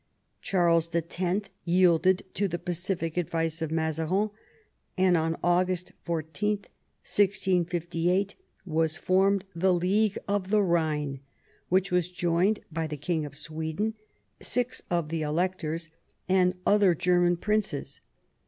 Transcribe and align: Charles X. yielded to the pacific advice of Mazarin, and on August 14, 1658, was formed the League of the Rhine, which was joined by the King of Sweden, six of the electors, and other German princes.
Charles 0.41 0.89
X. 0.95 1.49
yielded 1.63 2.23
to 2.33 2.47
the 2.47 2.57
pacific 2.57 3.17
advice 3.17 3.61
of 3.61 3.69
Mazarin, 3.69 4.31
and 4.97 5.15
on 5.15 5.37
August 5.43 5.91
14, 6.05 6.53
1658, 7.03 8.33
was 8.65 8.97
formed 8.97 9.45
the 9.53 9.71
League 9.71 10.17
of 10.27 10.49
the 10.49 10.63
Rhine, 10.63 11.19
which 11.69 11.91
was 11.91 12.09
joined 12.09 12.61
by 12.71 12.87
the 12.87 12.97
King 12.97 13.25
of 13.25 13.35
Sweden, 13.37 13.93
six 14.41 14.81
of 14.89 15.09
the 15.09 15.21
electors, 15.21 15.89
and 16.27 16.55
other 16.65 16.95
German 16.95 17.37
princes. 17.37 18.01